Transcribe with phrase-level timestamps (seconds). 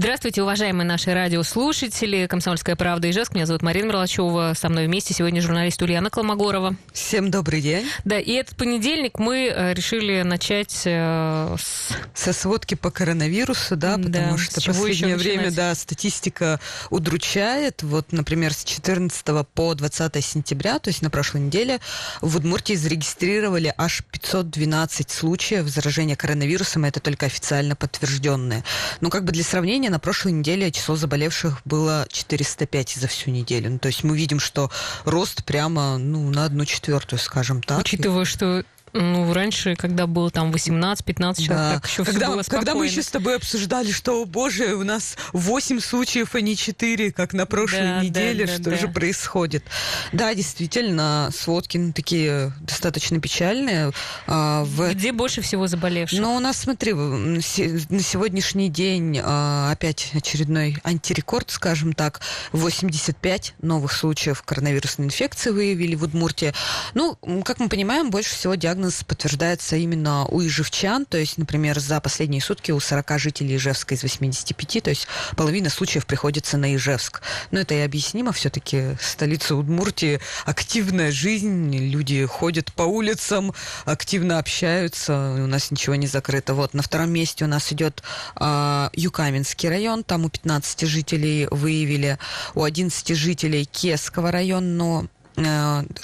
[0.00, 2.26] Здравствуйте, уважаемые наши радиослушатели.
[2.26, 3.34] Комсомольская правда Ижевск.
[3.34, 4.54] Меня зовут Марина Мерлачева.
[4.56, 6.74] Со мной вместе сегодня журналист Ульяна Колмогорова.
[6.94, 7.86] Всем добрый день.
[8.06, 11.90] Да, и этот понедельник мы э, решили начать э, с...
[12.14, 17.82] Со сводки по коронавирусу, да, потому да, что последнее время, да, статистика удручает.
[17.82, 19.22] Вот, например, с 14
[19.52, 21.78] по 20 сентября, то есть на прошлой неделе,
[22.22, 28.64] в Удмуртии зарегистрировали аж 512 случаев заражения коронавирусом, и это только официально подтвержденные.
[29.02, 33.70] Ну, как бы для сравнения, на прошлой неделе число заболевших было 405 за всю неделю.
[33.70, 34.70] Ну, то есть мы видим, что
[35.04, 37.80] рост прямо ну, на одну четвертую, скажем так.
[37.80, 41.74] Учитывая, что ну, раньше, когда было там 18-15 человек, да.
[41.74, 44.82] так еще когда, все было Когда мы еще с тобой обсуждали, что, о боже, у
[44.82, 48.76] нас 8 случаев, а не 4, как на прошлой да, неделе, да, да, что да.
[48.76, 49.64] же происходит.
[50.12, 53.92] Да, действительно, сводки ну, такие достаточно печальные.
[54.26, 54.92] А, в...
[54.92, 56.18] Где больше всего заболевших?
[56.18, 62.20] Ну, у нас, смотри, на сегодняшний день а, опять очередной антирекорд, скажем так,
[62.52, 66.52] 85 новых случаев коронавирусной инфекции выявили в Удмуртии.
[66.94, 71.78] Ну, как мы понимаем, больше всего диагноз диагноз подтверждается именно у ижевчан, то есть, например,
[71.78, 76.74] за последние сутки у 40 жителей Ижевска из 85, то есть половина случаев приходится на
[76.74, 77.20] Ижевск.
[77.50, 83.52] Но это и объяснимо, все-таки столица Удмуртии, активная жизнь, люди ходят по улицам,
[83.84, 86.54] активно общаются, у нас ничего не закрыто.
[86.54, 88.02] Вот, на втором месте у нас идет
[88.36, 92.18] э, Юкаменский район, там у 15 жителей выявили,
[92.54, 95.06] у 11 жителей Кесского района, но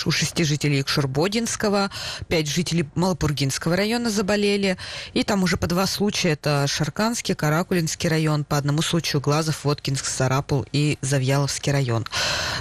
[0.04, 1.90] у шести жителей Шурбодинского,
[2.28, 4.76] пять жителей Малопургинского района заболели,
[5.12, 10.06] и там уже по два случая, это Шарканский, Каракулинский район, по одному случаю Глазов, Воткинск,
[10.06, 12.06] Сарапул и Завьяловский район.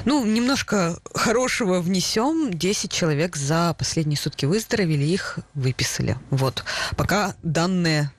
[0.06, 6.18] Ну, немножко хорошего внесем, 10 человек за последние сутки выздоровели, их выписали.
[6.30, 6.64] Вот,
[6.96, 8.12] пока данные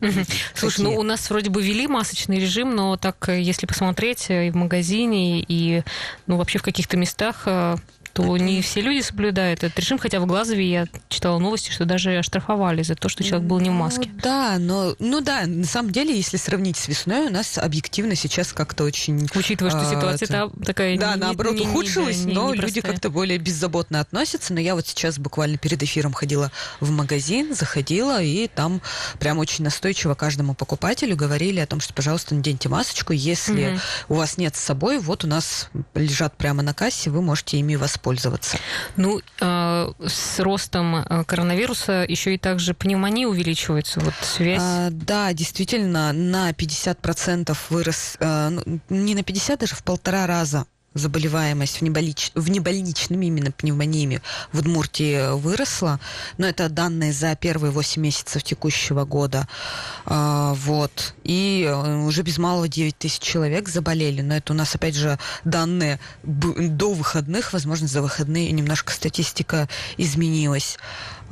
[0.00, 0.10] Угу.
[0.54, 4.48] Слушай, ну у нас вроде бы ввели масочный режим, но так, э, если посмотреть э,
[4.48, 5.82] и в магазине, и
[6.26, 7.76] ну, вообще в каких-то местах э,
[8.12, 12.16] то не все люди соблюдают этот режим, хотя в Глазове я читала новости, что даже
[12.18, 14.10] оштрафовали за то, что человек был не в маске.
[14.12, 18.14] Ну, да, но ну да, на самом деле, если сравнить с весной, у нас объективно
[18.14, 19.28] сейчас как-то очень...
[19.34, 20.98] Учитывая, что а, ситуация это, такая...
[20.98, 24.54] Да, не, наоборот, не, ухудшилась, не, не, но не люди как-то более беззаботно относятся.
[24.54, 26.50] Но я вот сейчас буквально перед эфиром ходила
[26.80, 28.82] в магазин, заходила, и там
[29.18, 33.80] прям очень настойчиво каждому покупателю говорили о том, что, пожалуйста, наденьте масочку, если угу.
[34.08, 37.76] у вас нет с собой, вот у нас лежат прямо на кассе, вы можете ими
[37.76, 38.58] воспользоваться воспользоваться.
[38.96, 44.62] Ну, э, с ростом э, коронавируса еще и также пневмония увеличивается, вот связь.
[44.62, 50.66] А, да, действительно, на 50% вырос, э, ну, не на 50, даже в полтора раза
[50.94, 52.32] заболеваемость внебольнич...
[52.34, 56.00] внебольничными именно пневмониями в Удмуртии выросла,
[56.38, 59.46] но это данные за первые 8 месяцев текущего года.
[60.04, 61.14] А, вот.
[61.24, 65.18] И э, уже без малого 9 тысяч человек заболели, но это у нас, опять же,
[65.44, 70.78] данные до выходных, возможно, за выходные немножко статистика изменилась.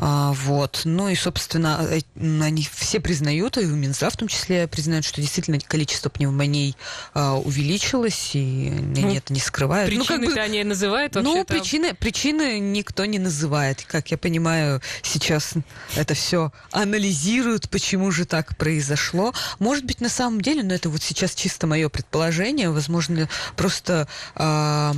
[0.01, 0.83] А, вот.
[0.85, 5.59] Ну и, собственно, э, они все признают, и Минздрав в том числе признают, что действительно
[5.59, 6.77] количество пневмоний
[7.15, 9.89] а, увеличилось, и ну, нет, не скрывают.
[9.89, 13.85] Причины ну, как бы, они называют вообще Ну, причины, причины никто не называет.
[13.89, 15.55] Как я понимаю, сейчас
[15.97, 19.35] это все анализируют, почему же так произошло.
[19.59, 24.07] Может быть, на самом деле, но это вот сейчас чисто мое предположение, возможно, просто...
[24.37, 24.93] Э,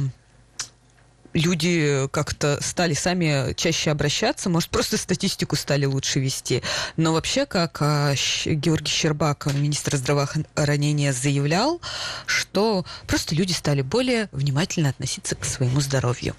[1.33, 6.63] люди как-то стали сами чаще обращаться, может, просто статистику стали лучше вести.
[6.97, 8.15] Но вообще, как а,
[8.45, 11.81] Георгий Щербак, министр здравоохранения, заявлял,
[12.27, 16.35] что просто люди стали более внимательно относиться к своему здоровью.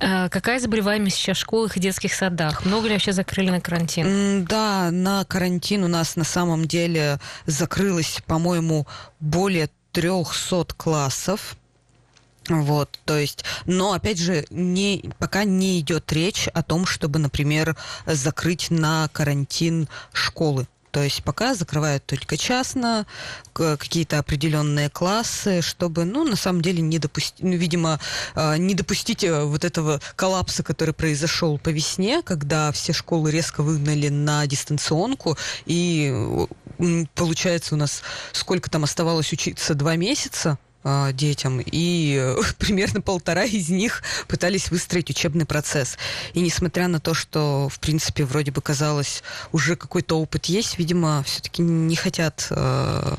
[0.00, 2.64] А какая заболеваемость сейчас в школах и детских садах?
[2.64, 4.44] Много ли вообще закрыли на карантин?
[4.44, 8.86] Да, на карантин у нас на самом деле закрылось, по-моему,
[9.20, 11.56] более 300 классов
[12.60, 17.76] вот, то есть, но опять же, не, пока не идет речь о том, чтобы, например,
[18.06, 20.66] закрыть на карантин школы.
[20.92, 23.06] То есть пока закрывают только частно,
[23.54, 27.98] какие-то определенные классы, чтобы, ну, на самом деле, не допустить, ну, видимо,
[28.34, 33.62] а, не допустить э, вот этого коллапса, который произошел по весне, когда все школы резко
[33.62, 36.46] выгнали на дистанционку, и
[37.14, 38.02] получается у нас
[38.32, 44.70] сколько там оставалось учиться, два месяца, а, детям, и э, примерно полтора из них пытались
[44.70, 45.96] выстроить учебный процесс.
[46.34, 51.22] И несмотря на то, что, в принципе, вроде бы казалось, уже какой-то опыт есть, видимо,
[51.24, 53.14] все-таки не хотят э,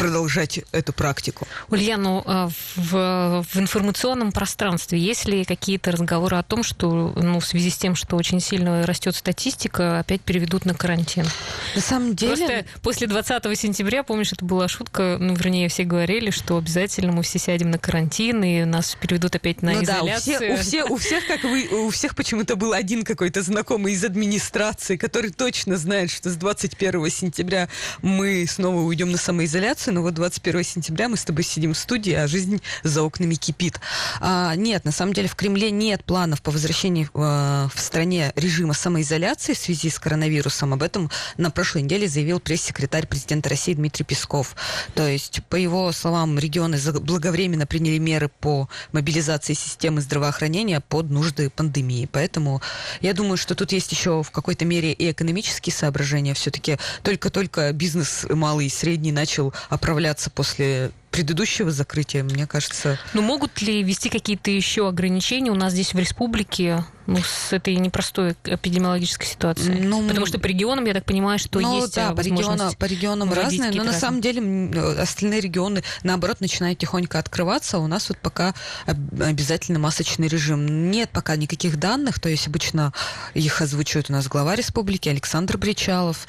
[0.00, 1.46] продолжать эту практику.
[1.68, 7.46] Ульяну, а, в, в информационном пространстве есть ли какие-то разговоры о том, что ну, в
[7.46, 11.26] связи с тем, что очень сильно растет статистика, опять переведут на карантин?
[11.74, 12.36] На самом деле...
[12.36, 17.22] Просто после 20 сентября, помнишь, это была шутка, ну, вернее, все говорили, что обязательно мы
[17.22, 20.38] все сядем на карантин, и нас переведут опять на ну, изоляцию.
[20.40, 23.42] Да, у, все, у, все, у всех, как вы, у всех почему-то был один какой-то
[23.42, 27.68] знакомый из администрации, который точно знает, что с 21 сентября
[28.02, 32.12] мы снова уйдем на самоизоляцию, но вот 21 сентября мы с тобой сидим в студии,
[32.12, 33.80] а жизнь за окнами кипит.
[34.20, 38.74] А, нет, на самом деле в Кремле нет планов по возвращению э, в стране режима
[38.74, 40.72] самоизоляции в связи с коронавирусом.
[40.74, 44.56] Об этом на прошлой неделе заявил пресс-секретарь президента России Дмитрий Песков.
[44.94, 51.50] То есть, по его словам, регионы благовременно приняли меры по мобилизации системы здравоохранения под нужды
[51.50, 52.08] пандемии.
[52.10, 52.62] Поэтому
[53.00, 56.34] я думаю, что тут есть еще в какой-то мере и экономические соображения.
[56.34, 62.98] Все-таки только-только бизнес малый и средний начал оправляться после предыдущего закрытия, мне кажется.
[63.14, 66.84] Ну, могут ли ввести какие-то еще ограничения у нас здесь в республике?
[67.10, 69.80] Ну, с этой непростой эпидемиологической ситуацией?
[69.80, 72.84] Ну, Потому что по регионам, я так понимаю, что ну, есть да, по, региона, по
[72.84, 77.88] регионам разные, но на самом деле э, остальные регионы, наоборот, начинают тихонько открываться, а у
[77.88, 78.54] нас вот пока
[78.86, 80.90] обязательно масочный режим.
[80.92, 82.92] Нет пока никаких данных, то есть обычно
[83.34, 86.28] их озвучивает у нас глава республики Александр Бричалов,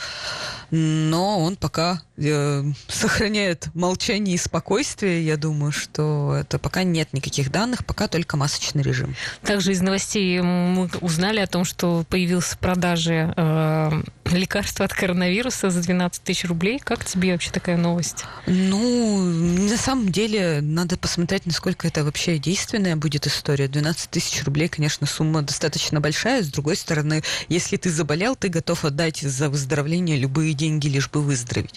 [0.71, 5.25] но он пока э, сохраняет молчание и спокойствие.
[5.25, 9.15] Я думаю, что это пока нет никаких данных, пока только масочный режим.
[9.43, 10.39] Также из новостей
[10.71, 16.45] мы узнали о том, что появился в продаже э, лекарство от коронавируса за 12 тысяч
[16.45, 16.79] рублей.
[16.79, 18.25] Как тебе вообще такая новость?
[18.47, 23.67] Ну, на самом деле, надо посмотреть, насколько это вообще действенная будет история.
[23.67, 26.43] 12 тысяч рублей, конечно, сумма достаточно большая.
[26.43, 31.21] С другой стороны, если ты заболел, ты готов отдать за выздоровление любые деньги, лишь бы
[31.21, 31.75] выздороветь.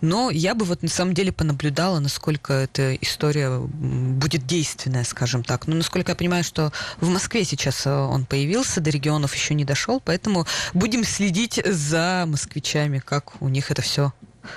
[0.00, 5.66] Но я бы вот на самом деле понаблюдала, насколько эта история будет действенная, скажем так.
[5.66, 9.64] Но насколько я понимаю, что в Москве сейчас э, он появился, до регионов еще не
[9.64, 14.12] дошел, поэтому будем следить за москвичами, как у них это все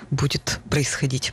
[0.10, 1.32] будет происходить.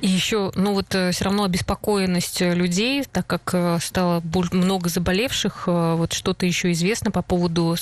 [0.00, 4.20] И еще, ну вот э, все равно обеспокоенность людей, так как э, стало
[4.50, 7.76] много заболевших, вот что-то еще известно по поводу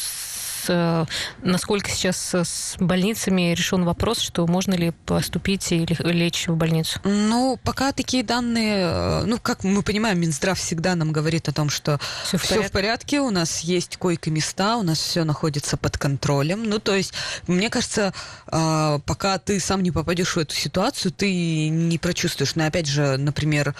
[0.68, 1.04] Э,
[1.42, 7.00] насколько сейчас с больницами решен вопрос, что можно ли поступить или лечь в больницу?
[7.04, 11.70] Ну, пока такие данные, э, ну, как мы понимаем, Минздрав всегда нам говорит о том,
[11.70, 15.98] что все в, все в порядке, у нас есть койко-места, у нас все находится под
[15.98, 16.64] контролем.
[16.64, 17.12] Ну, то есть,
[17.46, 18.12] мне кажется,
[18.46, 22.54] э, пока ты сам не попадешь в эту ситуацию, ты не прочувствуешь.
[22.54, 23.74] Но опять же, например,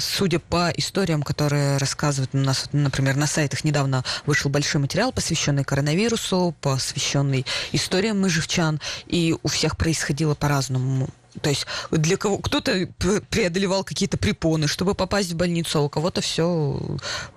[0.00, 5.64] судя по историям, которые рассказывают у нас, например, на сайтах недавно вышел большой материал, посвященный
[5.64, 11.08] коронавирусу, коронавирусу, посвященный историям мыжевчан, и у всех происходило по-разному.
[11.40, 12.88] То есть для кого кто-то
[13.30, 16.78] преодолевал какие-то препоны, чтобы попасть в больницу, а у кого-то все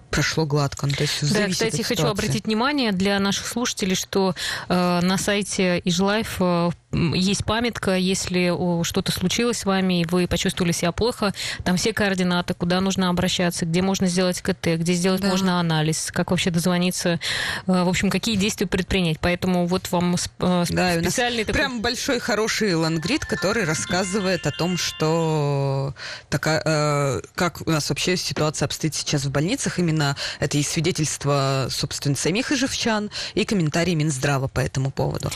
[0.09, 0.87] прошло гладко.
[0.87, 4.33] Ну, то есть да, кстати, хочу обратить внимание для наших слушателей, что
[4.69, 6.71] э, на сайте Ижлайф э,
[7.13, 8.53] есть памятка, если
[8.83, 11.33] что-то случилось с вами, и вы почувствовали себя плохо,
[11.63, 15.29] там все координаты, куда нужно обращаться, где можно сделать КТ, где сделать да.
[15.29, 17.19] можно анализ, как вообще дозвониться,
[17.67, 19.19] э, в общем, какие действия предпринять.
[19.19, 21.59] Поэтому вот вам э, да, специальный такой...
[21.59, 25.93] Прям большой хороший лангрид, который рассказывает о том, что
[26.29, 31.67] такая, э, как у нас вообще ситуация обстоит сейчас в больницах, именно это и свидетельство,
[31.69, 35.29] собственно, самих ижевчан, и комментарии Минздрава по этому поводу.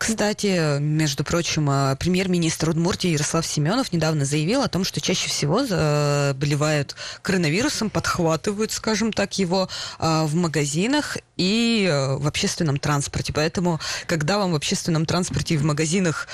[0.00, 5.66] Кстати, между прочим, э, премьер-министр Удмуртии Ярослав Семенов недавно заявил о том, что чаще всего
[5.66, 13.34] заболевают коронавирусом, подхватывают, скажем так, его э, в магазинах и э, в общественном транспорте.
[13.34, 16.28] Поэтому, когда вам в общественном транспорте и в магазинах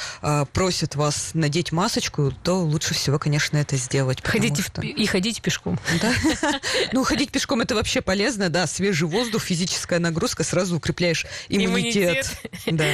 [0.53, 4.25] просят вас надеть масочку, то лучше всего, конечно, это сделать.
[4.25, 4.81] Ходите что...
[4.81, 5.81] И ходите пешком.
[6.01, 6.13] Да?
[6.93, 12.31] Ну, ходить пешком это вообще полезно, да, свежий воздух, физическая нагрузка, сразу укрепляешь иммунитет.
[12.67, 12.85] Да.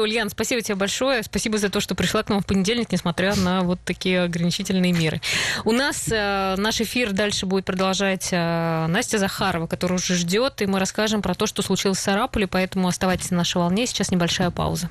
[0.00, 1.22] Хорошо, Ульян, спасибо тебе большое.
[1.22, 5.20] Спасибо за то, что пришла к нам в понедельник, несмотря на вот такие ограничительные меры.
[5.64, 10.66] У нас э, наш эфир дальше будет продолжать э, Настя Захарова, которая уже ждет, и
[10.66, 13.86] мы расскажем про то, что случилось в Сарапуле, поэтому оставайтесь на нашей волне.
[13.86, 14.90] Сейчас небольшая пауза.